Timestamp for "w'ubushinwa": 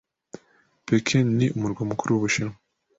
2.11-2.55